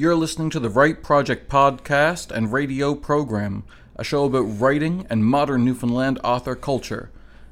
[0.00, 3.64] You're listening to the Write Project podcast and radio program,
[3.96, 7.10] a show about writing and modern Newfoundland author culture.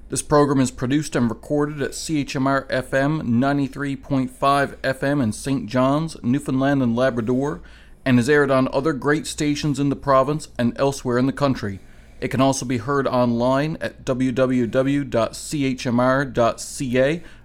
[0.09, 4.31] This program is produced and recorded at CHMR FM 93.5
[4.77, 5.67] FM in St.
[5.67, 7.61] John's, Newfoundland and Labrador,
[8.07, 11.81] and is aired on other great stations in the province and elsewhere in the country.
[12.19, 15.13] It can also be heard online at www.chmr.ca.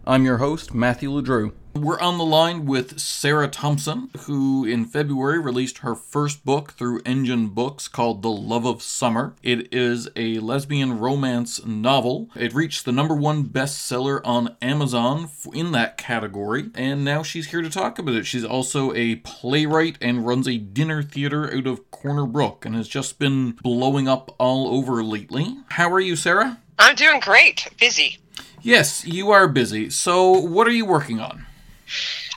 [0.07, 1.51] I'm your host, Matthew LeDrew.
[1.75, 7.01] We're on the line with Sarah Thompson, who in February released her first book through
[7.03, 9.33] Engen Books called The Love of Summer.
[9.41, 12.29] It is a lesbian romance novel.
[12.35, 17.63] It reached the number one bestseller on Amazon in that category, and now she's here
[17.63, 18.27] to talk about it.
[18.27, 22.87] She's also a playwright and runs a dinner theater out of Corner Brook and has
[22.87, 25.57] just been blowing up all over lately.
[25.69, 26.59] How are you, Sarah?
[26.77, 27.67] I'm doing great.
[27.79, 28.19] Busy.
[28.61, 29.89] Yes, you are busy.
[29.89, 31.47] So, what are you working on?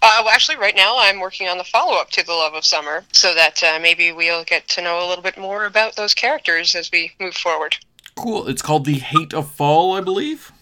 [0.02, 2.64] Uh, well, actually, right now I'm working on the follow up to The Love of
[2.64, 6.14] Summer so that uh, maybe we'll get to know a little bit more about those
[6.14, 7.77] characters as we move forward.
[8.14, 8.48] Cool.
[8.48, 10.53] It's called The Hate of Fall, I believe.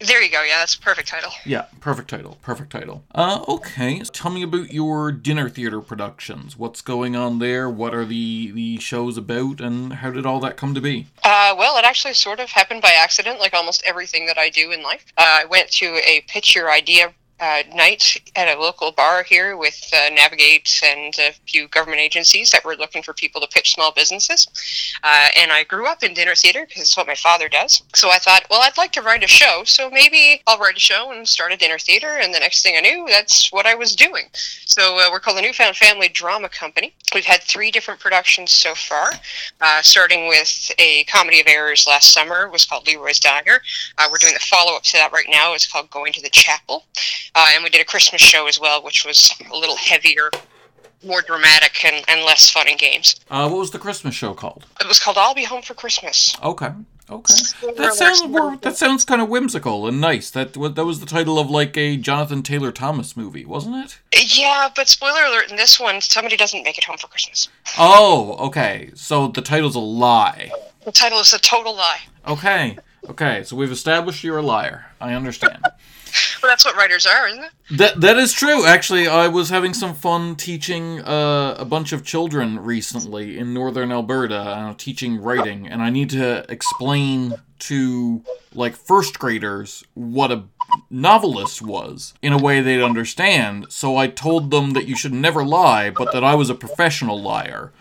[0.00, 0.42] There you go.
[0.42, 1.30] Yeah, that's a perfect title.
[1.46, 2.36] Yeah, perfect title.
[2.42, 3.04] Perfect title.
[3.14, 4.00] Uh, okay.
[4.00, 6.58] Tell me about your dinner theater productions.
[6.58, 7.70] What's going on there?
[7.70, 11.06] What are the the shows about, and how did all that come to be?
[11.22, 14.72] Uh, well, it actually sort of happened by accident, like almost everything that I do
[14.72, 15.06] in life.
[15.16, 19.56] Uh, I went to a pitch your idea uh, night at a local bar here
[19.56, 23.74] with uh, Navigate and a few government agencies that were looking for people to pitch
[23.74, 24.48] small businesses.
[25.02, 27.82] Uh, and I grew up in dinner theater because it's what my father does.
[27.94, 29.62] So I thought, well, I'd like to write a show.
[29.64, 32.16] So maybe I'll write a show and start a dinner theater.
[32.18, 34.24] And the next thing I knew, that's what I was doing.
[34.32, 36.94] So uh, we're called the Newfound Family Drama Company.
[37.14, 39.12] We've had three different productions so far,
[39.60, 42.46] uh, starting with a comedy of errors last summer.
[42.46, 43.60] It was called Leroy's Dagger.
[43.98, 45.52] Uh, we're doing the follow up to that right now.
[45.52, 46.84] It's called Going to the Chapel.
[47.34, 50.30] Uh, and we did a Christmas show as well, which was a little heavier,
[51.04, 53.16] more dramatic, and, and less fun in games.
[53.30, 54.66] Uh, what was the Christmas show called?
[54.80, 56.36] It was called I'll Be Home for Christmas.
[56.42, 56.70] Okay.
[57.10, 57.34] Okay.
[57.76, 60.30] That sounds more, that sounds kind of whimsical and nice.
[60.30, 64.00] That that was the title of like a Jonathan Taylor Thomas movie, wasn't it?
[64.34, 67.50] Yeah, but spoiler alert: in this one, somebody doesn't make it home for Christmas.
[67.78, 68.90] Oh, okay.
[68.94, 70.50] So the title's a lie.
[70.86, 72.00] The title is a total lie.
[72.26, 72.78] Okay.
[73.10, 73.44] Okay.
[73.44, 74.86] So we've established you're a liar.
[74.98, 75.62] I understand.
[76.42, 77.50] well, that's what writers are, isn't it?
[77.70, 78.66] That that is true.
[78.66, 83.90] Actually, I was having some fun teaching uh, a bunch of children recently in northern
[83.90, 88.22] Alberta, uh, teaching writing, and I need to explain to
[88.54, 90.44] like first graders what a
[90.90, 93.66] novelist was in a way they'd understand.
[93.70, 97.20] So I told them that you should never lie, but that I was a professional
[97.20, 97.72] liar.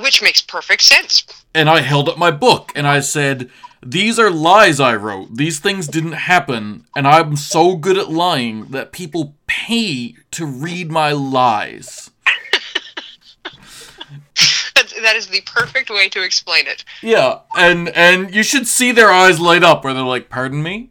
[0.00, 1.24] Which makes perfect sense.
[1.54, 3.50] And I held up my book and I said,
[3.84, 5.36] these are lies I wrote.
[5.36, 10.90] These things didn't happen, and I'm so good at lying that people pay to read
[10.90, 12.10] my lies.
[15.02, 16.84] that is the perfect way to explain it.
[17.02, 20.90] Yeah, and and you should see their eyes light up where they're like, "Pardon me?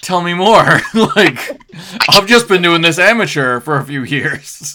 [0.00, 1.60] Tell me more." like,
[2.08, 4.72] I've just been doing this amateur for a few years.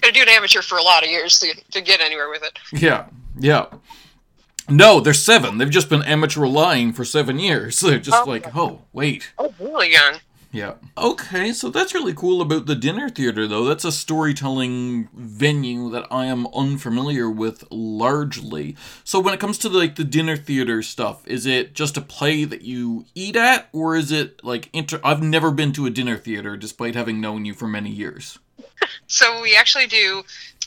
[0.00, 2.58] Gotta do an amateur for a lot of years to, to get anywhere with it.
[2.72, 3.06] Yeah,
[3.38, 3.66] yeah.
[4.68, 5.58] No, they're seven.
[5.58, 7.78] They've just been amateur lying for seven years.
[7.80, 9.30] They're just oh, like, oh, wait.
[9.38, 10.16] Oh, really young.
[10.52, 10.74] Yeah.
[10.96, 13.64] Okay, so that's really cool about the dinner theater, though.
[13.64, 18.74] That's a storytelling venue that I am unfamiliar with largely.
[19.04, 22.44] So when it comes to like the dinner theater stuff, is it just a play
[22.44, 24.98] that you eat at, or is it like inter?
[25.04, 28.38] I've never been to a dinner theater, despite having known you for many years.
[29.06, 30.22] So we actually do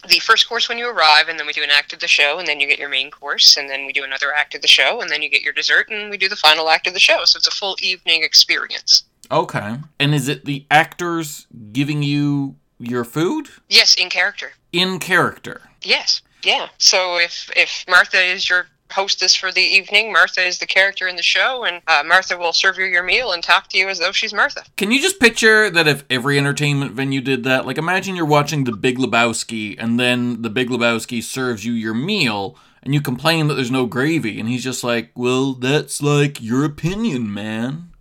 [0.07, 2.39] the first course when you arrive, and then we do an act of the show,
[2.39, 4.67] and then you get your main course, and then we do another act of the
[4.67, 6.99] show, and then you get your dessert, and we do the final act of the
[6.99, 7.25] show.
[7.25, 9.03] So it's a full evening experience.
[9.29, 9.78] Okay.
[9.99, 13.49] And is it the actors giving you your food?
[13.67, 14.51] Yes, in character.
[14.72, 15.61] In character.
[15.81, 16.22] Yes.
[16.44, 16.69] Yeah.
[16.78, 20.11] So if if Martha is your hostess for the evening.
[20.11, 23.31] Martha is the character in the show, and uh, Martha will serve you your meal
[23.31, 24.63] and talk to you as though she's Martha.
[24.77, 27.66] Can you just picture that if every entertainment venue did that?
[27.66, 31.93] Like, imagine you're watching The Big Lebowski, and then The Big Lebowski serves you your
[31.93, 36.41] meal, and you complain that there's no gravy, and he's just like, well, that's like
[36.41, 37.91] your opinion, man.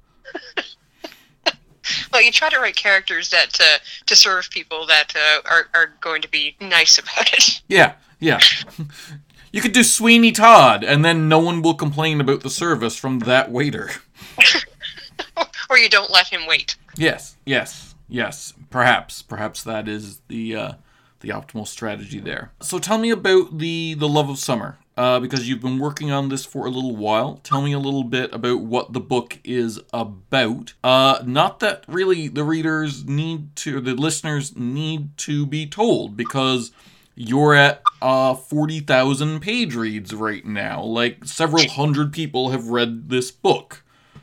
[2.13, 5.93] well, you try to write characters that uh, to serve people that uh, are are
[6.01, 7.61] going to be nice about it.
[7.69, 8.41] Yeah, yeah.
[9.53, 13.21] You could do Sweeney Todd, and then no one will complain about the service from
[13.21, 13.91] that waiter.
[15.71, 16.77] or you don't let him wait.
[16.97, 18.55] Yes, yes, yes.
[18.71, 20.73] Perhaps, perhaps that is the uh,
[21.21, 22.53] the optimal strategy there.
[22.61, 24.79] So tell me about the the love of summer.
[24.99, 27.41] uh, because you've been working on this for a little while.
[27.45, 30.75] Tell me a little bit about what the book is about.
[30.83, 36.73] Uh, not that really the readers need to, the listeners need to be told, because
[37.19, 40.83] you're at uh, 40,000 page reads right now.
[40.83, 43.83] Like, several hundred people have read this book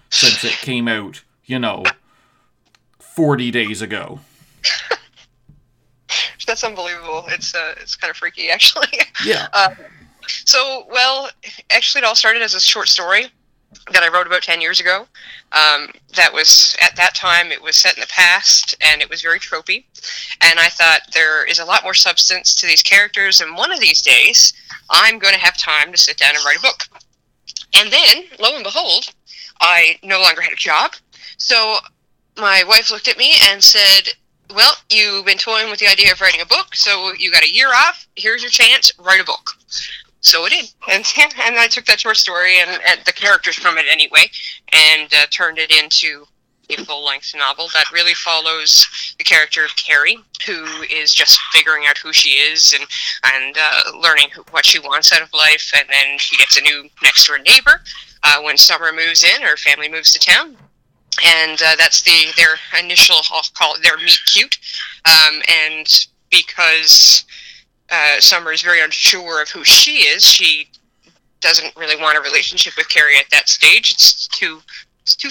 [0.10, 1.84] since it came out, you know,
[3.00, 4.22] 40 days ago.
[6.48, 7.26] That's unbelievable.
[7.28, 8.88] It's uh, it's kind of freaky, actually.
[9.26, 9.48] Yeah.
[9.54, 9.76] Um,
[10.28, 11.30] so, well,
[11.72, 13.28] actually, it all started as a short story
[13.92, 15.08] that I wrote about 10 years ago.
[15.52, 19.22] Um, that was, at that time, it was set in the past and it was
[19.22, 19.86] very tropey.
[20.42, 23.80] And I thought there is a lot more substance to these characters, and one of
[23.80, 24.54] these days,
[24.90, 26.84] I'm going to have time to sit down and write a book.
[27.78, 29.14] And then, lo and behold,
[29.62, 30.94] I no longer had a job.
[31.38, 31.78] So
[32.38, 34.14] my wife looked at me and said,
[34.54, 37.54] Well, you've been toying with the idea of writing a book, so you got a
[37.54, 38.08] year off.
[38.16, 39.52] Here's your chance, write a book.
[40.26, 41.06] So it did, and
[41.44, 44.30] and I took that short story and, and the characters from it anyway,
[44.74, 46.26] and uh, turned it into
[46.68, 48.88] a full length novel that really follows
[49.20, 50.18] the character of Carrie,
[50.48, 52.88] who is just figuring out who she is and
[53.36, 56.62] and uh, learning who, what she wants out of life, and then she gets a
[56.62, 57.82] new next door neighbor.
[58.24, 60.58] Uh, when summer moves in, her family moves to town,
[61.24, 64.58] and uh, that's the their initial I'll call it their meet cute,
[65.06, 67.26] um, and because
[67.90, 70.24] uh, Summer is very unsure of who she is.
[70.24, 70.70] She
[71.42, 73.92] doesn't really want a relationship with Carrie at that stage.
[73.92, 74.62] It's too
[75.02, 75.30] it's too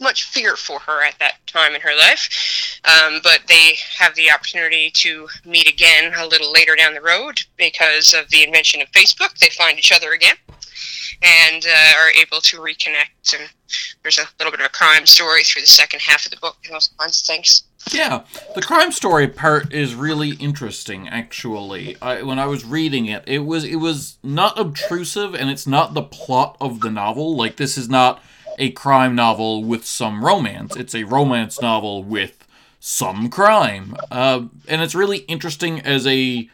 [0.00, 2.80] much fear for her at that time in her life.
[2.84, 7.40] Um, but they have the opportunity to meet again a little later down the road
[7.56, 9.36] because of the invention of Facebook.
[9.38, 10.36] They find each other again
[11.22, 13.38] and uh, are able to reconnect.
[13.38, 13.50] And
[14.02, 16.56] there's a little bit of a crime story through the second half of the book
[16.64, 17.64] and those kinds of things.
[17.92, 18.24] Yeah,
[18.54, 21.08] the crime story part is really interesting.
[21.08, 25.66] Actually, I, when I was reading it, it was it was not obtrusive, and it's
[25.66, 27.36] not the plot of the novel.
[27.36, 28.22] Like this is not
[28.58, 30.76] a crime novel with some romance.
[30.76, 32.46] It's a romance novel with
[32.80, 36.48] some crime, uh, and it's really interesting as a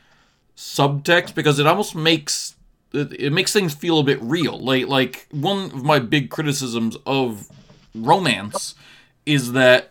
[0.56, 2.54] subtext because it almost makes
[2.92, 4.58] it, it makes things feel a bit real.
[4.58, 7.48] Like like one of my big criticisms of
[7.94, 8.74] romance
[9.26, 9.90] is that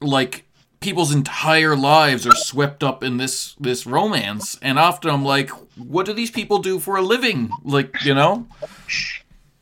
[0.00, 0.44] like
[0.82, 4.58] people's entire lives are swept up in this this romance.
[4.60, 7.50] And often i'm like what do these people do for a living?
[7.64, 8.46] Like you know?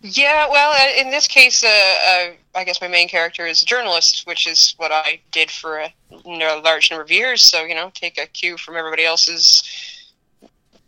[0.01, 3.67] Yeah well uh, in this case uh, uh, i guess my main character is a
[3.67, 5.93] journalist which is what i did for a
[6.25, 7.43] you know, large number of years.
[7.43, 9.63] So you know take a cue from everybody else's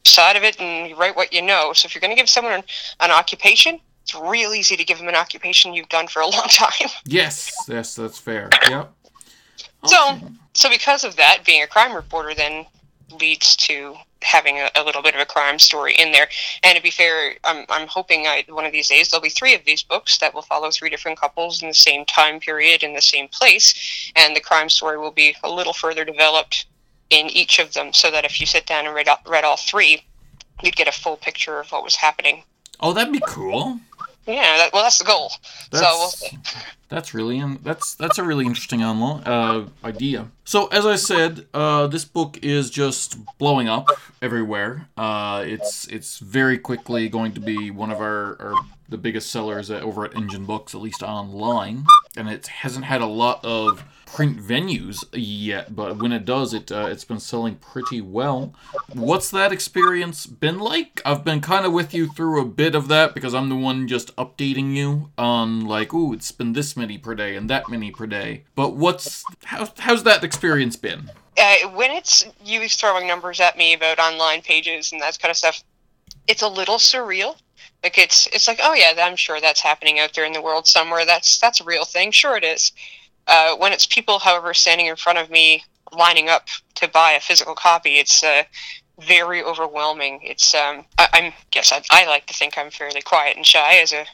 [0.04, 1.72] side of it and write what you know.
[1.72, 2.64] So if you're going to give someone an,
[3.00, 6.46] an occupation it's real easy to give them an occupation you've done for a long
[6.48, 6.88] time.
[7.06, 8.48] Yes yes that's fair.
[8.68, 8.92] Yep
[9.86, 10.20] so,
[10.54, 12.66] so because of that, being a crime reporter then
[13.20, 16.28] leads to having a, a, little bit of a crime story in there.
[16.62, 19.54] And to be fair, I'm, I'm hoping I, one of these days there'll be three
[19.54, 22.94] of these books that will follow three different couples in the same time period in
[22.94, 26.66] the same place, and the crime story will be a little further developed
[27.10, 30.02] in each of them, so that if you sit down and read read all three,
[30.62, 32.42] you'd get a full picture of what was happening.
[32.80, 33.78] Oh, that'd be cool.
[34.26, 35.32] Yeah, that, well, that's the goal.
[35.70, 36.28] That's, so
[36.88, 40.28] that's really that's that's a really interesting uh, idea.
[40.44, 43.88] So as I said, uh, this book is just blowing up
[44.20, 44.88] everywhere.
[44.96, 48.54] Uh, it's it's very quickly going to be one of our, our
[48.92, 51.84] the biggest sellers over at Engen Books, at least online,
[52.16, 56.70] and it hasn't had a lot of print venues yet, but when it does, it
[56.70, 58.54] uh, it's been selling pretty well.
[58.92, 61.00] What's that experience been like?
[61.04, 63.88] I've been kind of with you through a bit of that because I'm the one
[63.88, 67.90] just updating you on like, ooh, it's been this many per day and that many
[67.90, 68.44] per day.
[68.54, 71.10] But what's how, how's that experience been?
[71.38, 75.36] Uh, when it's you throwing numbers at me about online pages and that kind of
[75.36, 75.64] stuff,
[76.28, 77.36] it's a little surreal.
[77.82, 80.66] Like it's it's like, oh yeah, I'm sure that's happening out there in the world
[80.66, 81.04] somewhere.
[81.04, 82.12] That's that's a real thing.
[82.12, 82.72] Sure it is.
[83.26, 86.46] Uh, when it's people, however, standing in front of me lining up
[86.76, 88.42] to buy a physical copy, it's uh,
[89.00, 90.20] very overwhelming.
[90.22, 93.76] It's um, I, am guess I, I, like to think I'm fairly quiet and shy
[93.76, 94.06] as a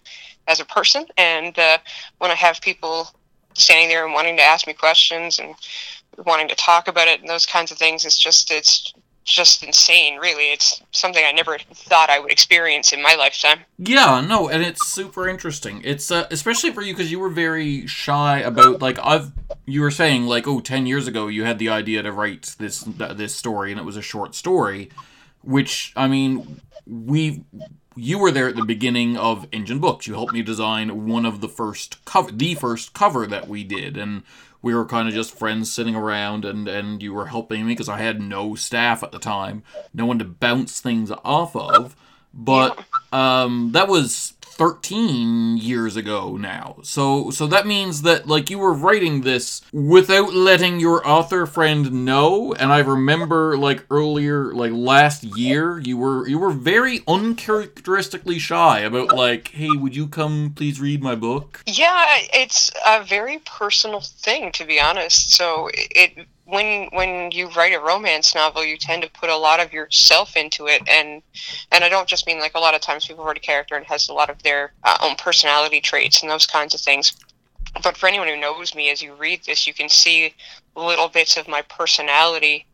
[0.46, 1.78] as a person, and uh,
[2.18, 3.08] when I have people
[3.54, 5.54] standing there and wanting to ask me questions and
[6.24, 8.92] wanting to talk about it and those kinds of things, it's just it's
[9.28, 10.52] just insane, really.
[10.52, 13.60] It's something I never thought I would experience in my lifetime.
[13.78, 15.80] Yeah, no, and it's super interesting.
[15.84, 19.32] It's uh, especially for you because you were very shy about like I've
[19.66, 22.80] you were saying like oh 10 years ago you had the idea to write this
[22.80, 24.90] this story and it was a short story,
[25.42, 27.44] which I mean we
[27.98, 30.06] you were there at the beginning of Engen Books.
[30.06, 33.96] You helped me design one of the first cover, the first cover that we did,
[33.96, 34.22] and
[34.62, 37.88] we were kind of just friends sitting around and and you were helping me because
[37.88, 39.62] I had no staff at the time,
[39.94, 41.96] no one to bounce things off of.
[42.34, 42.78] but
[43.12, 46.78] um, that was 13 years ago now.
[46.82, 52.04] So so that means that like you were writing this without letting your author friend
[52.04, 58.40] know and I remember like earlier like last year you were you were very uncharacteristically
[58.40, 61.62] shy about like hey would you come please read my book?
[61.66, 65.32] Yeah, it's a very personal thing to be honest.
[65.32, 69.60] So it when when you write a romance novel, you tend to put a lot
[69.60, 71.22] of yourself into it, and
[71.70, 73.84] and I don't just mean like a lot of times people write a character and
[73.84, 77.14] has a lot of their uh, own personality traits and those kinds of things.
[77.82, 80.34] But for anyone who knows me, as you read this, you can see
[80.74, 82.66] little bits of my personality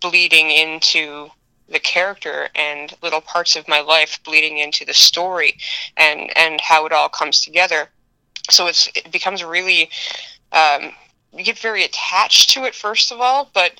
[0.00, 1.30] bleeding into
[1.68, 5.56] the character and little parts of my life bleeding into the story
[5.96, 7.88] and and how it all comes together
[8.50, 9.88] so it's it becomes really
[10.50, 10.90] um,
[11.32, 13.72] you get very attached to it first of all, but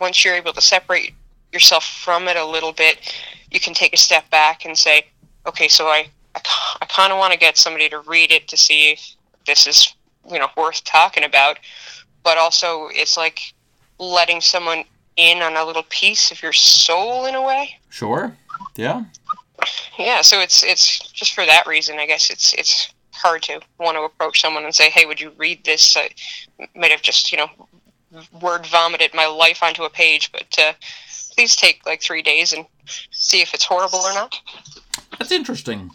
[0.00, 1.14] once you're able to separate
[1.52, 3.14] yourself from it a little bit,
[3.50, 5.06] you can take a step back and say,
[5.46, 6.40] okay, so I I,
[6.80, 9.14] I kind of want to get somebody to read it to see if
[9.46, 9.94] this is
[10.30, 11.58] you know worth talking about,
[12.22, 13.52] but also it's like
[13.98, 14.84] letting someone
[15.16, 17.78] in on a little piece of your soul in a way.
[17.90, 18.34] Sure.
[18.76, 19.04] Yeah.
[19.98, 20.22] Yeah.
[20.22, 21.98] So it's it's just for that reason.
[21.98, 25.32] I guess it's it's hard to want to approach someone and say, "Hey, would you
[25.36, 26.10] read this?" I
[26.74, 27.48] might have just you know
[28.40, 30.72] word vomited my life onto a page, but uh,
[31.34, 32.66] please take like three days and
[33.10, 34.34] see if it's horrible or not.
[35.18, 35.90] That's interesting.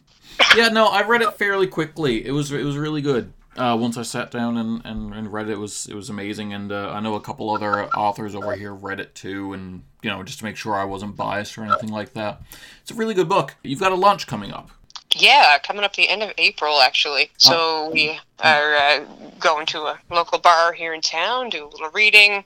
[0.56, 2.26] Yeah, no, I read it fairly quickly.
[2.26, 3.34] It was it was really good.
[3.56, 6.54] Uh, once I sat down and, and, and read it, it was it was amazing.
[6.54, 10.10] And uh, I know a couple other authors over here read it too, and you
[10.10, 12.42] know just to make sure I wasn't biased or anything like that.
[12.82, 13.56] It's a really good book.
[13.64, 14.70] You've got a launch coming up.
[15.16, 17.32] Yeah, coming up the end of April, actually.
[17.38, 17.90] So oh.
[17.92, 19.06] we are uh,
[19.40, 22.44] going to a local bar here in town, do a little reading,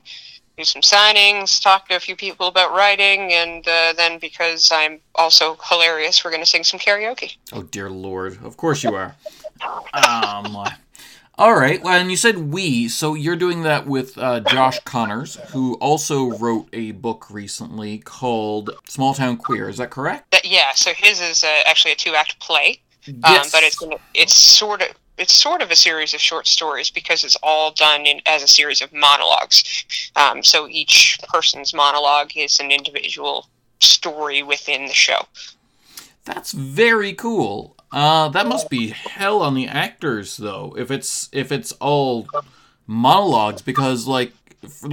[0.57, 4.99] do some signings, talk to a few people about writing, and uh, then because I'm
[5.15, 7.35] also hilarious, we're going to sing some karaoke.
[7.51, 8.37] Oh, dear Lord.
[8.43, 9.15] Of course you are.
[9.93, 10.67] um,
[11.37, 11.81] all right.
[11.81, 16.37] Well, and you said we, so you're doing that with uh, Josh Connors, who also
[16.37, 19.69] wrote a book recently called Small Town Queer.
[19.69, 20.31] Is that correct?
[20.31, 20.71] That, yeah.
[20.73, 23.45] So his is uh, actually a two-act play, yes.
[23.45, 23.81] um, but it's
[24.13, 28.05] it's sort of it's sort of a series of short stories because it's all done
[28.05, 29.85] in, as a series of monologues.
[30.15, 33.47] Um, so each person's monologue is an individual
[33.79, 35.25] story within the show.
[36.25, 37.75] That's very cool.
[37.91, 40.73] Uh, that must be hell on the actors though.
[40.77, 42.27] If it's if it's all
[42.87, 44.33] monologues, because like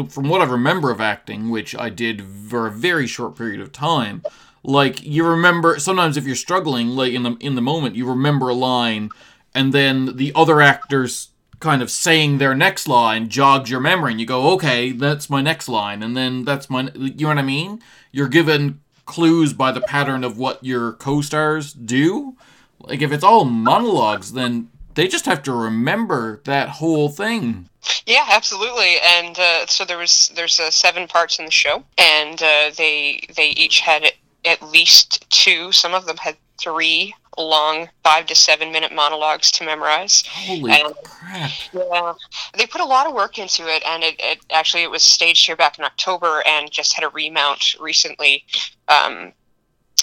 [0.09, 3.71] from what I remember of acting, which I did for a very short period of
[3.71, 4.23] time,
[4.64, 8.49] like you remember sometimes if you're struggling, like in the in the moment, you remember
[8.49, 9.11] a line,
[9.55, 11.28] and then the other actors
[11.61, 15.43] kind of saying their next line jogs your memory, and you go, okay, that's my
[15.43, 17.81] next line, and then that's my, you know what I mean?
[18.12, 22.37] You're given clues by the pattern of what your co-stars do
[22.81, 27.69] like if it's all monologues, then they just have to remember that whole thing.
[28.07, 28.97] Yeah, absolutely.
[29.05, 33.21] And uh, so there was there's uh, seven parts in the show, and uh, they
[33.37, 34.13] they each had
[34.45, 35.73] at least two.
[35.73, 40.25] Some of them had three long five to seven minute monologues to memorize.
[40.27, 41.51] Holy and, crap!
[41.73, 42.15] Yeah,
[42.57, 45.47] they put a lot of work into it, and it, it actually it was staged
[45.47, 48.45] here back in October, and just had a remount recently.
[48.89, 49.33] Um,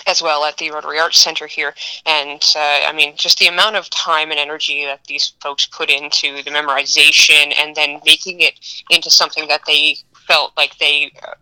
[0.08, 1.74] as well at the Rotary Arts Center here.
[2.06, 5.90] And uh, I mean, just the amount of time and energy that these folks put
[5.90, 9.98] into the memorization and then making it into something that they
[10.28, 11.34] felt like they uh,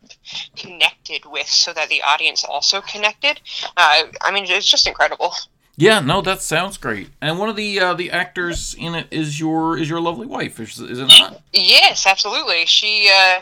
[0.55, 3.39] connected with so that the audience also connected.
[3.77, 5.33] Uh, I mean, it's just incredible.
[5.75, 7.09] Yeah, no, that sounds great.
[7.19, 10.59] And one of the uh, the actors in it is your is your lovely wife,
[10.59, 11.41] is, is it not?
[11.51, 12.67] Yes, absolutely.
[12.67, 13.41] She uh,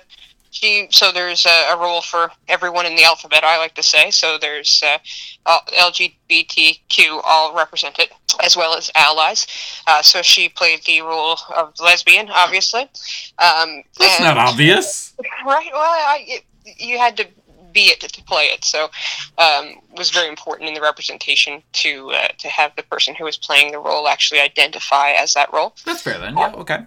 [0.51, 4.11] she so there's a, a, role for everyone in the alphabet i like to say.
[4.11, 8.09] So there's uh, lgbtq all represented
[8.43, 9.47] as well as allies.
[9.87, 12.81] Uh, so she played the role of lesbian obviously.
[12.81, 15.13] Um, that's and, not obvious.
[15.45, 16.43] Right well I, it,
[16.77, 17.27] you had to
[17.73, 18.65] be it to play it.
[18.65, 18.89] So
[19.37, 23.37] um, was very important in the representation to uh, to have the person who was
[23.37, 25.73] playing the role actually identify as that role.
[25.85, 26.37] That's fair then.
[26.37, 26.79] Yeah okay.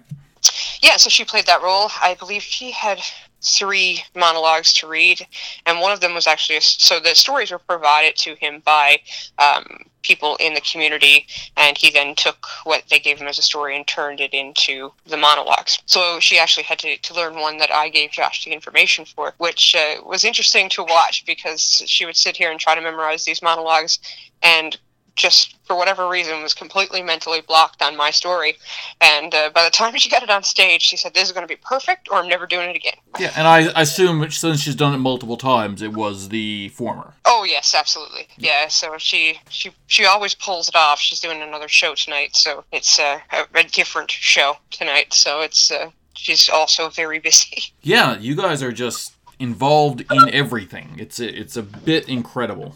[0.83, 1.89] Yeah so she played that role.
[2.01, 3.01] I believe she had
[3.45, 5.25] three monologues to read,
[5.65, 8.99] and one of them was actually a, so the stories were provided to him by
[9.37, 11.25] um, people in the community,
[11.57, 14.91] and he then took what they gave him as a story and turned it into
[15.05, 15.79] the monologues.
[15.85, 19.33] So she actually had to, to learn one that I gave Josh the information for,
[19.37, 23.25] which uh, was interesting to watch because she would sit here and try to memorize
[23.25, 23.99] these monologues
[24.41, 24.77] and
[25.15, 28.55] just for whatever reason was completely mentally blocked on my story
[29.01, 31.47] and uh, by the time she got it on stage she said this is going
[31.47, 34.61] to be perfect or i'm never doing it again yeah and i, I assume since
[34.61, 38.27] she's done it multiple times it was the former oh yes, absolutely.
[38.37, 38.67] Yeah.
[38.67, 40.99] So she she she always pulls it off.
[40.99, 45.13] She's doing another show tonight, so it's uh, a, a different show tonight.
[45.13, 47.73] So it's uh, she's also very busy.
[47.81, 50.95] Yeah, you guys are just involved in everything.
[50.97, 52.75] It's it's a bit incredible.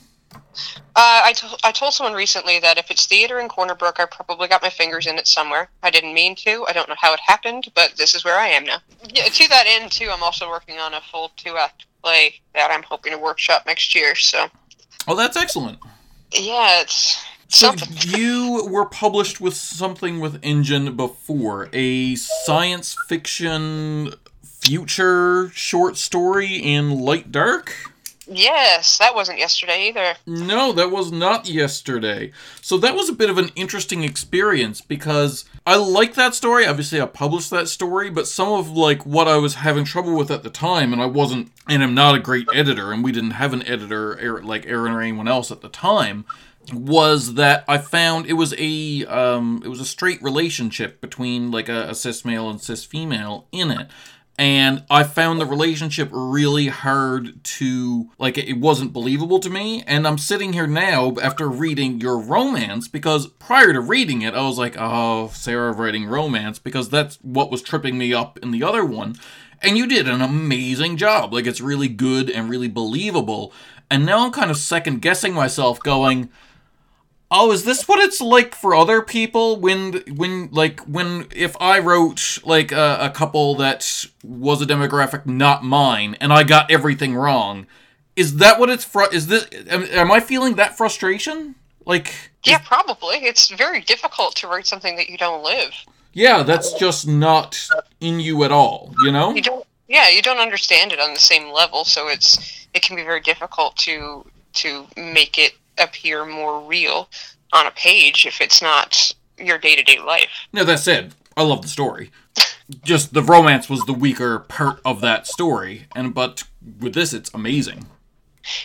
[0.95, 4.05] Uh, I, to- I told someone recently that if it's theater in Corner Brook, I
[4.05, 5.69] probably got my fingers in it somewhere.
[5.83, 6.65] I didn't mean to.
[6.67, 8.77] I don't know how it happened, but this is where I am now.
[9.13, 12.71] Yeah, to that end, too, I'm also working on a full two act play that
[12.71, 14.15] I'm hoping to workshop next year.
[14.15, 14.47] So,
[15.07, 15.79] Oh, that's excellent.
[16.33, 17.87] yeah, it's So something.
[18.19, 24.13] you were published with something with Engen before, a science fiction
[24.43, 27.73] future short story in light dark?
[28.31, 30.13] Yes, that wasn't yesterday either.
[30.27, 32.31] No, that was not yesterday.
[32.61, 36.67] So that was a bit of an interesting experience because I like that story.
[36.67, 40.29] Obviously, I published that story, but some of like what I was having trouble with
[40.29, 43.31] at the time, and I wasn't, and I'm not a great editor, and we didn't
[43.31, 46.25] have an editor like Aaron or anyone else at the time,
[46.71, 51.67] was that I found it was a um, it was a straight relationship between like
[51.67, 53.89] a, a cis male and cis female in it
[54.39, 59.83] and I found the relationship really hard to like it wasn't believable to me.
[59.85, 64.41] And I'm sitting here now after reading your romance because prior to reading it I
[64.43, 68.63] was like oh Sarah writing romance because that's what was tripping me up in the
[68.63, 69.17] other one.
[69.61, 71.33] And you did an amazing job.
[71.33, 73.51] Like it's really good and really believable.
[73.91, 76.29] And now I'm kind of second guessing myself going
[77.31, 81.77] Oh, is this what it's like for other people when when like when if I
[81.79, 87.13] wrote like a, a couple that was a demographic not mine and I got everything
[87.15, 87.67] wrong?
[88.15, 91.53] Is that what it's fr- is this am, am I feeling that frustration?
[91.85, 92.13] Like
[92.45, 93.17] Yeah, probably.
[93.17, 95.71] It's very difficult to write something that you don't live.
[96.13, 97.59] yeah, that's just not
[98.01, 99.33] in you at all, you know?
[99.33, 99.65] You don't.
[99.87, 103.21] Yeah, you don't understand it on the same level, so it's it can be very
[103.21, 107.09] difficult to to make it appear more real
[107.53, 110.47] on a page if it's not your day to day life.
[110.53, 112.11] No, that said, I love the story.
[112.83, 116.43] Just the romance was the weaker part of that story, and but
[116.79, 117.87] with this, it's amazing.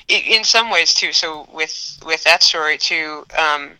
[0.09, 1.12] In some ways too.
[1.12, 3.71] So with with that story too, um,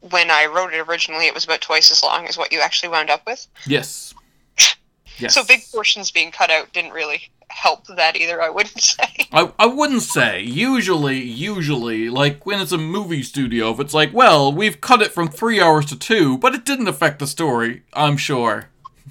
[0.00, 2.90] when I wrote it originally, it was about twice as long as what you actually
[2.90, 3.46] wound up with.
[3.66, 4.14] Yes.
[5.20, 5.34] Yes.
[5.34, 8.40] So big portions being cut out didn't really help that either.
[8.42, 9.26] I wouldn't say.
[9.32, 10.42] I, I wouldn't say.
[10.42, 15.12] Usually, usually, like when it's a movie studio, if it's like, well, we've cut it
[15.12, 18.68] from three hours to two, but it didn't affect the story, I'm sure.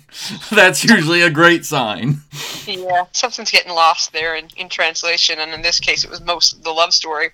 [0.52, 2.22] That's usually a great sign.
[2.66, 6.64] yeah, something's getting lost there in, in translation, and in this case, it was most
[6.64, 7.30] the love story.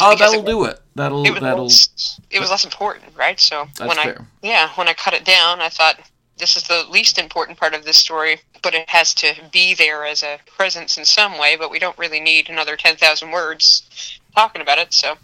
[0.00, 0.80] Oh, Because that'll it- do it.
[0.96, 1.64] That'll It was that'll.
[1.64, 3.38] less, it was less important, right?
[3.38, 6.00] So That's when I yeah when I cut it down, I thought
[6.38, 10.04] this is the least important part of this story, but it has to be there
[10.04, 11.56] as a presence in some way.
[11.56, 14.92] But we don't really need another ten thousand words talking about it.
[14.92, 15.16] So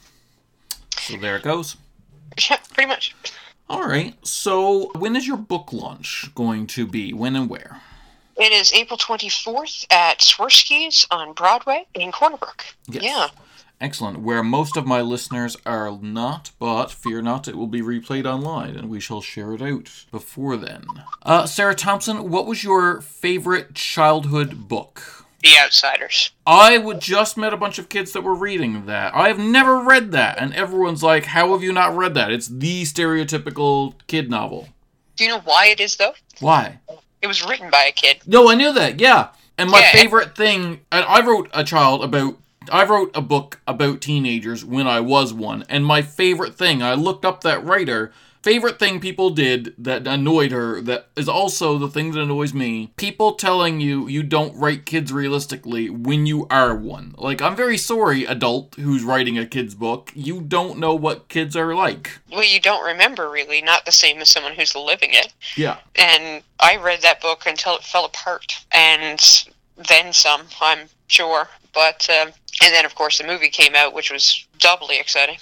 [0.98, 1.76] So there it goes.
[2.50, 3.14] yeah, pretty much.
[3.68, 4.14] All right.
[4.26, 7.12] So when is your book launch going to be?
[7.12, 7.80] When and where?
[8.36, 12.64] It is April twenty fourth at Swirsky's on Broadway in Corner Brook.
[12.88, 13.04] Yes.
[13.04, 13.28] Yeah.
[13.80, 14.20] Excellent.
[14.20, 18.76] Where most of my listeners are not, but fear not, it will be replayed online,
[18.76, 20.84] and we shall share it out before then.
[21.22, 25.26] Uh, Sarah Thompson, what was your favorite childhood book?
[25.42, 26.30] The Outsiders.
[26.46, 29.14] I would just met a bunch of kids that were reading that.
[29.14, 32.30] I have never read that, and everyone's like, "How have you not read that?
[32.30, 34.68] It's the stereotypical kid novel."
[35.16, 36.14] Do you know why it is though?
[36.40, 36.78] Why?
[37.20, 38.22] It was written by a kid.
[38.26, 39.00] No, I knew that.
[39.00, 39.92] Yeah, and my Yeah.
[39.92, 42.36] favorite thing, and I wrote a child about.
[42.70, 46.94] I wrote a book about teenagers when I was one, and my favorite thing, I
[46.94, 48.12] looked up that writer.
[48.42, 52.92] Favorite thing people did that annoyed her, that is also the thing that annoys me.
[52.96, 57.14] People telling you you don't write kids realistically when you are one.
[57.16, 60.12] Like, I'm very sorry, adult who's writing a kid's book.
[60.14, 62.18] You don't know what kids are like.
[62.30, 65.32] Well, you don't remember really, not the same as someone who's living it.
[65.56, 65.78] Yeah.
[65.96, 69.20] and I read that book until it fell apart, and
[69.88, 71.48] then some, I'm sure.
[71.72, 75.38] But um, and then of course the movie came out, which was doubly exciting.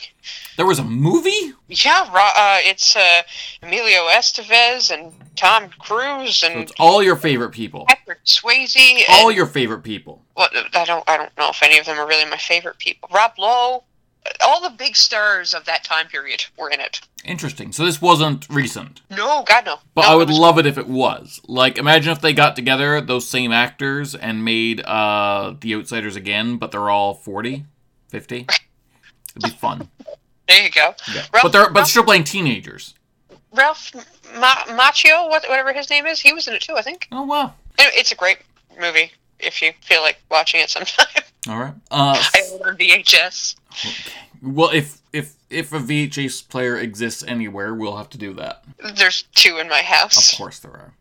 [0.57, 1.53] There was a movie?
[1.69, 3.23] Yeah, uh, it's uh,
[3.63, 7.87] Emilio Estevez and Tom Cruise So and it's all your favorite people.
[7.89, 9.03] Patrick Swayze.
[9.09, 10.23] All your favorite people.
[10.37, 11.05] Well, I don't.
[11.09, 13.09] I don't know if any of them are really my favorite people.
[13.13, 13.85] Rob Lowe.
[14.45, 17.01] All the big stars of that time period were in it.
[17.25, 17.73] Interesting.
[17.73, 19.01] So this wasn't recent.
[19.11, 19.79] No, God no.
[19.95, 21.41] But No, I it would was- love it if it was.
[21.49, 26.57] Like, imagine if they got together, those same actors, and made uh, The Outsiders again,
[26.57, 27.65] but they're all 40,
[28.09, 28.37] 50.
[29.37, 29.89] It'd be fun.
[30.49, 30.95] There you go.
[31.15, 31.23] Yeah.
[31.33, 32.95] Ralph- But they're but Ralph- still playing teenagers.
[33.55, 33.93] Ralph
[34.37, 36.75] Ma- Macchio, what, whatever his name is, he was in it too.
[36.77, 37.09] I think.
[37.13, 37.55] Oh wow.
[37.79, 38.39] It- It's a great
[38.81, 41.07] movie if you feel like watching it sometime.
[41.49, 41.75] All right.
[41.91, 43.57] Uh, I own on VHS.
[43.71, 44.13] okay.
[44.43, 48.65] Well, if if if a VHS player exists anywhere, we'll have to do that.
[48.97, 50.33] There's two in my house.
[50.33, 50.95] Of course, there are.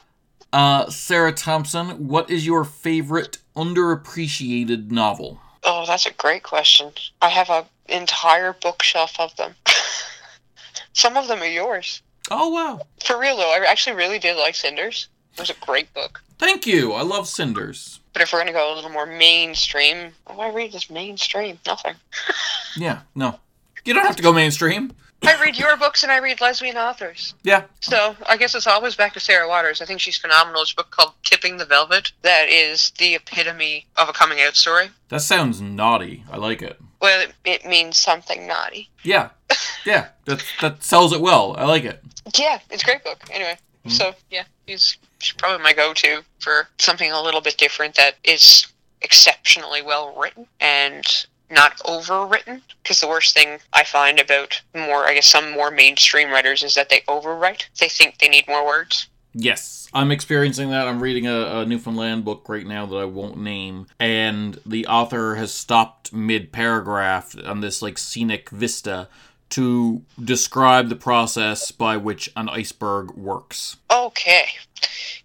[0.50, 5.38] Uh, Sarah Thompson, what is your favorite underappreciated novel?
[5.62, 6.92] Oh, that's a great question.
[7.20, 9.56] I have an entire bookshelf of them.
[10.94, 12.00] Some of them are yours.
[12.30, 12.80] Oh wow!
[13.04, 15.08] For real though, I actually really did like Cinders.
[15.34, 16.22] It was a great book.
[16.38, 16.92] Thank you.
[16.92, 18.00] I love Cinders.
[18.18, 21.56] But if we're gonna go a little more mainstream, I read this mainstream?
[21.64, 21.94] Nothing.
[22.76, 23.00] Yeah.
[23.14, 23.38] No,
[23.84, 24.92] you don't have to go mainstream.
[25.24, 27.34] I read your books and I read lesbian authors.
[27.44, 27.62] Yeah.
[27.80, 29.80] So I guess it's always back to Sarah Waters.
[29.80, 30.60] I think she's phenomenal.
[30.60, 34.54] There's a book called Tipping the Velvet that is the epitome of a coming out
[34.56, 34.90] story.
[35.10, 36.24] That sounds naughty.
[36.30, 36.76] I like it.
[37.00, 38.90] Well, it, it means something naughty.
[39.04, 39.30] Yeah.
[39.84, 40.08] Yeah.
[40.24, 41.54] That that sells it well.
[41.56, 42.02] I like it.
[42.36, 43.18] Yeah, it's a great book.
[43.30, 43.92] Anyway, Mhm.
[43.92, 48.66] so yeah, he's she's probably my go-to for something a little bit different that is
[49.02, 52.62] exceptionally well written and not overwritten.
[52.82, 56.74] Because the worst thing I find about more, I guess, some more mainstream writers is
[56.74, 57.64] that they overwrite.
[57.78, 59.08] They think they need more words.
[59.34, 60.88] Yes, I'm experiencing that.
[60.88, 65.36] I'm reading a, a Newfoundland book right now that I won't name, and the author
[65.36, 69.08] has stopped mid paragraph on this like scenic vista
[69.50, 73.76] to describe the process by which an iceberg works.
[73.90, 74.46] Okay.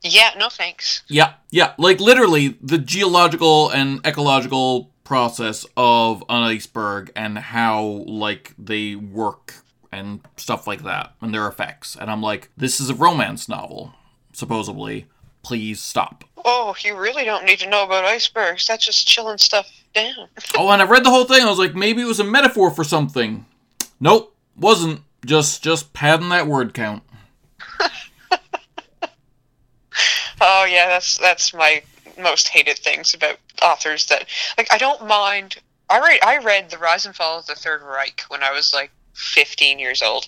[0.01, 1.03] Yeah, no thanks.
[1.07, 8.53] Yeah, yeah, like literally the geological and ecological process of an iceberg and how like
[8.57, 9.55] they work
[9.91, 11.95] and stuff like that and their effects.
[11.99, 13.93] And I'm like, this is a romance novel,
[14.33, 15.07] supposedly.
[15.43, 16.23] Please stop.
[16.45, 18.67] Oh, you really don't need to know about icebergs.
[18.67, 20.27] That's just chilling stuff down.
[20.57, 21.41] Oh, and I read the whole thing.
[21.41, 23.45] I was like, maybe it was a metaphor for something.
[23.99, 25.01] Nope, wasn't.
[25.25, 27.03] Just just padding that word count.
[30.45, 31.83] Oh yeah, that's that's my
[32.19, 34.27] most hated things about authors that
[34.57, 35.55] like I don't mind
[35.89, 38.73] I read I read The Rise and Fall of the Third Reich when I was
[38.73, 40.27] like 15 years old.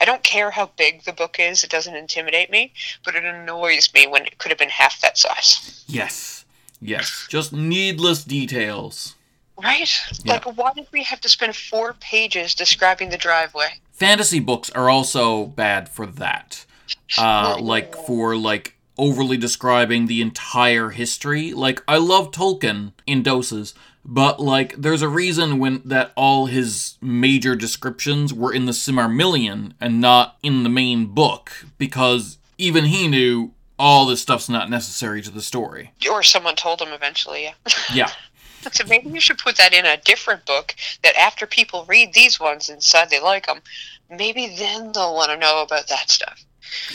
[0.00, 2.72] I don't care how big the book is, it doesn't intimidate me,
[3.04, 5.84] but it annoys me when it could have been half that size.
[5.86, 6.44] Yes.
[6.80, 7.26] Yes.
[7.30, 9.14] Just needless details.
[9.62, 9.90] Right?
[10.24, 10.34] Yeah.
[10.34, 13.80] Like why did we have to spend 4 pages describing the driveway?
[13.94, 16.66] fantasy books are also bad for that.
[17.16, 21.52] Uh, like for like overly describing the entire history.
[21.52, 26.96] Like I love Tolkien in doses, but like there's a reason when that all his
[27.00, 33.08] major descriptions were in the Silmarillion and not in the main book because even he
[33.08, 35.92] knew all this stuff's not necessary to the story.
[36.10, 37.54] Or someone told him eventually, yeah.
[37.92, 38.10] Yeah.
[38.72, 42.40] So maybe you should put that in a different book that after people read these
[42.40, 43.60] ones and decide they like them,
[44.10, 46.44] maybe then they'll want to know about that stuff.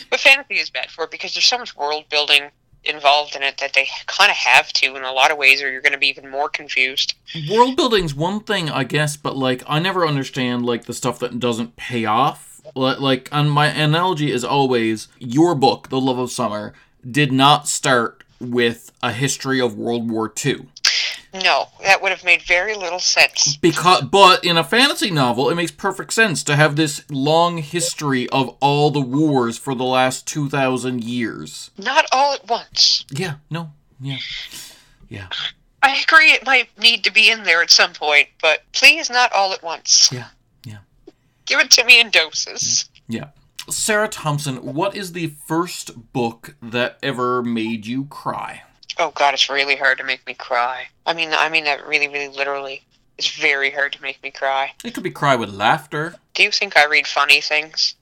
[0.10, 2.51] But fantasy is bad for it because there's so much world building
[2.84, 5.69] involved in it that they kind of have to in a lot of ways or
[5.69, 7.13] you're going to be even more confused.
[7.49, 11.39] World building's one thing, I guess, but like I never understand like the stuff that
[11.39, 12.62] doesn't pay off.
[12.75, 16.73] Like, and my analogy is always your book, The Love of Summer,
[17.10, 20.67] did not start with a history of World War II.
[21.34, 23.56] No, that would have made very little sense.
[23.58, 28.28] Because, but in a fantasy novel, it makes perfect sense to have this long history
[28.30, 31.70] of all the wars for the last two thousand years.
[31.78, 33.06] Not all at once.
[33.12, 34.18] Yeah, no, yeah,
[35.08, 35.28] yeah,
[35.84, 39.32] I agree it might need to be in there at some point, but please not
[39.32, 40.10] all at once.
[40.12, 40.30] yeah,
[40.65, 40.80] yeah.
[41.46, 42.89] Give it to me in doses.
[43.08, 43.28] Yeah.
[43.70, 48.63] Sarah Thompson, what is the first book that ever made you cry?
[48.99, 50.88] Oh god, it's really hard to make me cry.
[51.05, 52.83] I mean, I mean that really, really literally.
[53.17, 54.71] It's very hard to make me cry.
[54.83, 56.15] It could be cry with laughter.
[56.33, 57.95] Do you think I read funny things?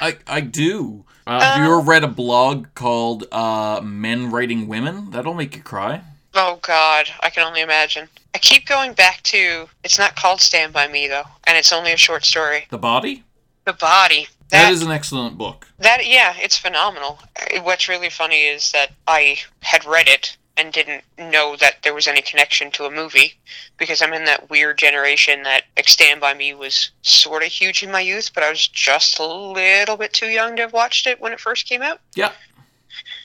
[0.00, 1.04] I I do.
[1.26, 5.10] Uh, have you ever read a blog called uh, "Men Writing Women"?
[5.10, 6.02] That'll make you cry.
[6.34, 8.08] Oh god, I can only imagine.
[8.34, 11.92] I keep going back to it's not called Stand by Me though, and it's only
[11.92, 12.66] a short story.
[12.70, 13.24] The Body.
[13.66, 14.26] The body.
[14.50, 15.66] that That is an excellent book.
[15.78, 17.18] that yeah, it's phenomenal.
[17.36, 21.94] Uh, What's really funny is that I had read it and didn't know that there
[21.94, 23.34] was any connection to a movie
[23.78, 27.82] because I'm in that weird generation that like, Stand by Me was sort of huge
[27.82, 31.06] in my youth, but I was just a little bit too young to have watched
[31.06, 32.00] it when it first came out.
[32.14, 32.32] Yeah.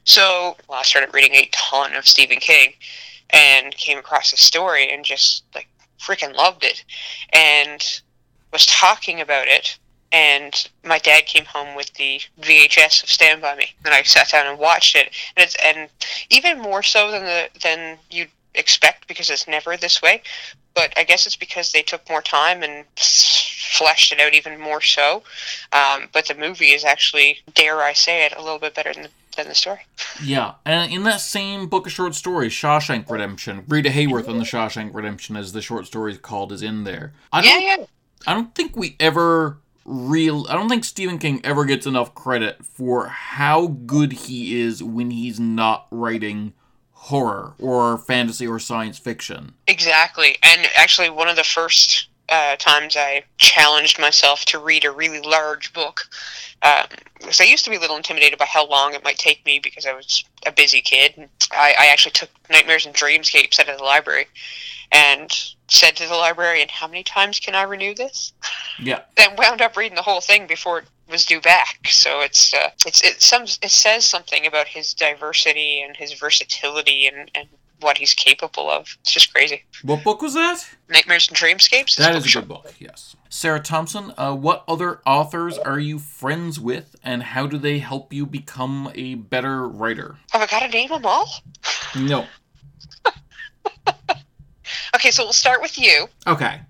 [0.06, 2.74] So well, I started reading a ton of Stephen King
[3.32, 5.68] and came across the story and just like
[6.00, 6.86] freaking loved it
[7.34, 8.02] and
[8.54, 9.78] was talking about it
[10.12, 14.30] and my dad came home with the VHS of Stand by Me and I sat
[14.32, 15.90] down and watched it and it's and
[16.30, 20.22] even more so than the than you'd expect because it's never this way
[20.74, 24.82] but I guess it's because they took more time and fleshed it out even more
[24.82, 25.24] so
[25.74, 29.04] um, but the movie is actually dare I say it a little bit better than
[29.04, 29.82] the than the story.
[30.24, 34.46] Yeah, and in that same book of short stories, Shawshank Redemption, Rita Hayworth in the
[34.46, 37.14] Shawshank Redemption, as the short story is called, is in there.
[37.32, 37.86] I Yeah, don't, yeah.
[38.28, 40.46] I don't think we ever real.
[40.50, 45.12] I don't think Stephen King ever gets enough credit for how good he is when
[45.12, 46.54] he's not writing
[46.92, 49.54] horror or fantasy or science fiction.
[49.68, 50.38] Exactly.
[50.42, 55.22] And actually, one of the first uh, times I challenged myself to read a really
[55.22, 56.02] large book,
[56.64, 56.88] um,
[57.20, 59.60] because I used to be a little intimidated by how long it might take me
[59.60, 61.30] because I was a busy kid.
[61.52, 64.26] I, I actually took Nightmares and Dreamscapes out of the library
[64.92, 65.32] and
[65.68, 68.34] said to the librarian, How many times can I renew this?
[68.80, 71.88] Yeah, Then wound up reading the whole thing before it was due back.
[71.88, 77.08] So it's uh, it's it some it says something about his diversity and his versatility
[77.08, 77.48] and, and
[77.80, 78.98] what he's capable of.
[79.02, 79.64] It's just crazy.
[79.84, 80.66] what book was that?
[80.90, 81.96] Nightmares and Dreamscapes.
[81.98, 82.74] That is a good book.
[82.80, 83.16] Yes.
[83.30, 88.14] Sarah Thompson, uh, what other authors are you friends with, and how do they help
[88.14, 90.16] you become a better writer?
[90.32, 91.28] Have I got to name them all?
[91.98, 92.26] No.
[94.96, 96.08] Okay, so we'll start with you.
[96.26, 96.62] Okay.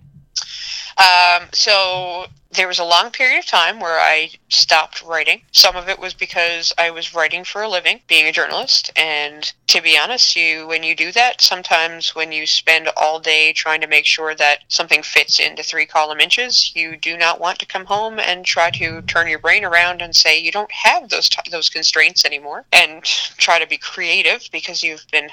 [0.98, 5.42] Um, so there was a long period of time where I stopped writing.
[5.52, 8.92] Some of it was because I was writing for a living, being a journalist.
[8.96, 13.54] And to be honest, you when you do that, sometimes when you spend all day
[13.54, 17.60] trying to make sure that something fits into three column inches, you do not want
[17.60, 21.10] to come home and try to turn your brain around and say you don't have
[21.10, 25.30] those t- those constraints anymore, and try to be creative because you've been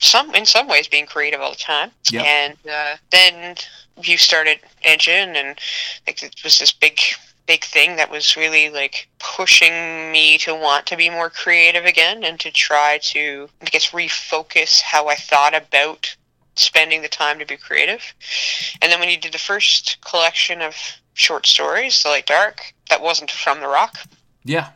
[0.00, 1.90] some in some ways being creative all the time.
[2.10, 2.24] Yep.
[2.24, 3.56] And uh, then
[4.02, 5.58] you started Engen and
[6.06, 6.98] like it was this big
[7.48, 12.22] big thing that was really like pushing me to want to be more creative again
[12.22, 16.14] and to try to I guess refocus how I thought about
[16.54, 18.02] spending the time to be creative.
[18.82, 20.76] And then when you did the first collection of
[21.14, 23.96] short stories, The Light Dark, that wasn't from the rock.
[24.44, 24.68] Yeah.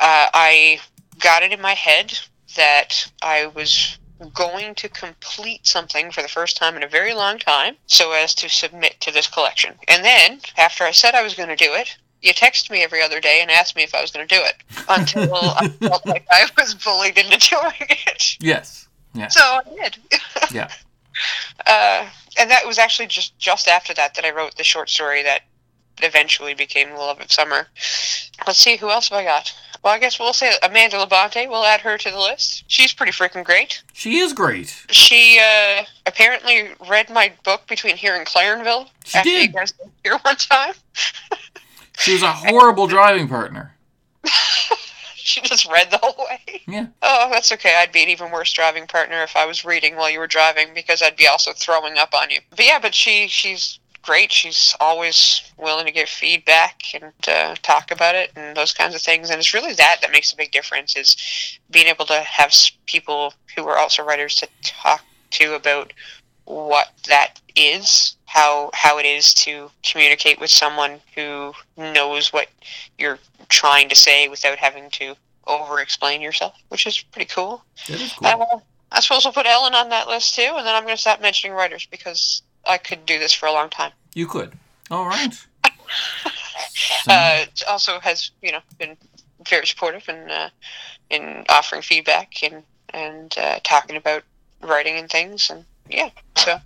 [0.00, 0.80] Uh, I
[1.20, 2.18] got it in my head
[2.56, 3.98] that I was
[4.34, 8.34] going to complete something for the first time in a very long time so as
[8.36, 9.74] to submit to this collection.
[9.88, 13.02] And then, after I said I was going to do it, you text me every
[13.02, 14.56] other day and asked me if I was going to do it
[14.88, 18.36] until I felt like I was bullied into doing it.
[18.40, 18.88] Yes.
[19.14, 19.34] Yes.
[19.34, 19.98] So I did.
[20.52, 20.70] Yeah.
[21.66, 25.24] Uh, and that was actually just just after that that I wrote the short story
[25.24, 25.40] that
[26.02, 27.68] eventually became The Love of Summer.
[28.46, 29.52] Let's see, who else have I got?
[29.84, 31.48] Well, I guess we'll say Amanda Labonte.
[31.48, 32.64] We'll add her to the list.
[32.66, 33.82] She's pretty freaking great.
[33.92, 34.84] She is great.
[34.90, 39.52] She uh, apparently read my book between here and Clarenville She after you did.
[39.54, 40.74] guys here one time.
[42.00, 43.74] She was a horrible driving partner.
[45.16, 46.62] She just read the whole way.
[46.66, 46.86] Yeah.
[47.02, 47.76] Oh, that's okay.
[47.76, 50.68] I'd be an even worse driving partner if I was reading while you were driving
[50.74, 52.40] because I'd be also throwing up on you.
[52.48, 54.32] But yeah, but she she's great.
[54.32, 59.02] She's always willing to give feedback and uh, talk about it and those kinds of
[59.02, 59.30] things.
[59.30, 61.16] And it's really that that makes a big difference is
[61.70, 62.52] being able to have
[62.86, 65.92] people who are also writers to talk to about
[66.44, 72.48] what that is, how how it is to communicate with someone who knows what
[72.98, 75.14] you're trying to say without having to
[75.46, 77.62] over explain yourself, which is pretty cool.
[77.88, 78.28] That is cool.
[78.28, 78.58] Uh,
[78.90, 81.20] I suppose we'll put Ellen on that list too, and then I'm going to stop
[81.20, 83.92] mentioning writers because I could do this for a long time.
[84.14, 84.52] You could.
[84.90, 85.32] All right.
[85.32, 85.46] So-
[87.08, 88.96] Uh, also has you know been
[89.48, 90.50] very supportive in uh,
[91.08, 94.22] in offering feedback and and uh, talking about
[94.60, 96.58] writing and things, and yeah, so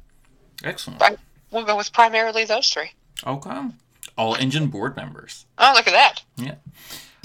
[0.65, 1.01] excellent.
[1.01, 1.19] right.
[1.53, 2.91] we'll go with primarily those three.
[3.25, 3.69] Okay.
[4.19, 5.47] All Engen board members.
[5.59, 6.23] Oh, look at that!
[6.37, 6.55] Yeah.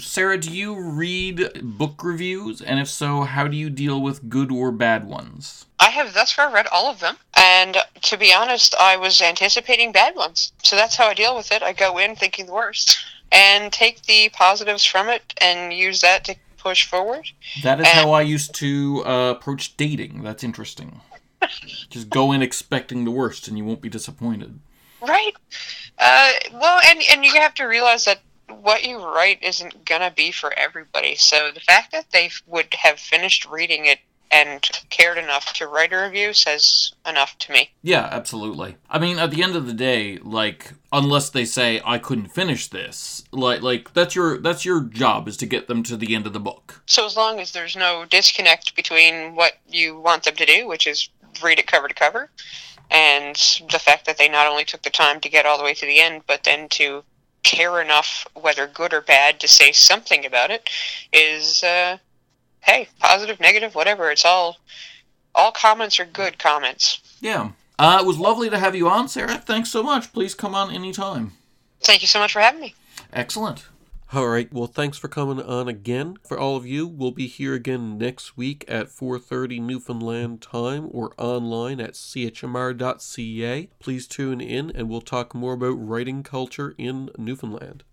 [0.00, 2.60] Sarah, do you read book reviews?
[2.60, 5.66] And if so, how do you deal with good or bad ones?
[5.80, 9.90] I have thus far read all of them, and to be honest, I was anticipating
[9.92, 10.52] bad ones.
[10.62, 11.62] So that's how I deal with it.
[11.62, 12.98] I go in thinking the worst,
[13.32, 17.28] and take the positives from it, and use that to push forward.
[17.62, 20.22] That is Uh, how I used to uh, approach dating.
[20.22, 21.00] That's interesting.
[21.90, 24.58] Just go in expecting the worst and you won't be disappointed.
[25.00, 25.32] Right.
[25.96, 28.18] Uh, well, and and you have to realize that
[28.50, 31.14] what you write isn't gonna be for everybody.
[31.14, 35.92] So the fact that they would have finished reading it and cared enough to write
[35.92, 37.70] a review says enough to me.
[37.82, 38.76] Yeah, absolutely.
[38.90, 42.68] I mean, at the end of the day, like unless they say I couldn't finish
[42.68, 46.26] this, like like that's your that's your job is to get them to the end
[46.26, 46.82] of the book.
[46.86, 50.86] So as long as there's no disconnect between what you want them to do, which
[50.86, 51.08] is
[51.42, 52.30] read it cover to cover,
[52.90, 53.36] and
[53.70, 55.86] the fact that they not only took the time to get all the way to
[55.86, 57.02] the end, but then to
[57.48, 60.68] care enough, whether good or bad, to say something about it,
[61.12, 61.96] is uh,
[62.60, 64.10] hey, positive, negative, whatever.
[64.10, 64.58] It's all
[65.34, 67.00] all comments are good comments.
[67.20, 67.50] Yeah.
[67.78, 69.36] Uh, it was lovely to have you on, Sarah.
[69.38, 70.12] Thanks so much.
[70.12, 71.32] Please come on anytime.
[71.80, 72.74] Thank you so much for having me.
[73.12, 73.64] Excellent.
[74.10, 74.50] All right.
[74.50, 76.16] Well, thanks for coming on again.
[76.26, 81.12] For all of you, we'll be here again next week at 4:30 Newfoundland time or
[81.18, 83.68] online at chmr.ca.
[83.78, 87.84] Please tune in and we'll talk more about writing culture in Newfoundland.